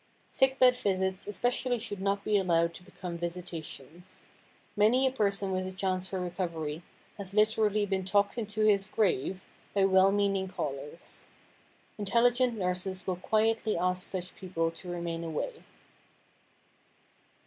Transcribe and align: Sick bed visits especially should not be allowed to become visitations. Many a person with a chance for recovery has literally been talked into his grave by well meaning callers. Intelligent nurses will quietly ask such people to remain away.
Sick 0.31 0.57
bed 0.57 0.75
visits 0.77 1.27
especially 1.27 1.77
should 1.77 2.01
not 2.01 2.23
be 2.23 2.35
allowed 2.35 2.73
to 2.73 2.81
become 2.83 3.19
visitations. 3.19 4.21
Many 4.75 5.05
a 5.05 5.11
person 5.11 5.51
with 5.51 5.67
a 5.67 5.71
chance 5.71 6.07
for 6.07 6.19
recovery 6.19 6.81
has 7.19 7.35
literally 7.35 7.85
been 7.85 8.03
talked 8.03 8.35
into 8.35 8.61
his 8.65 8.89
grave 8.89 9.45
by 9.75 9.85
well 9.85 10.11
meaning 10.11 10.47
callers. 10.47 11.25
Intelligent 11.99 12.57
nurses 12.57 13.05
will 13.05 13.17
quietly 13.17 13.77
ask 13.77 14.01
such 14.09 14.35
people 14.35 14.71
to 14.71 14.89
remain 14.89 15.23
away. 15.23 15.63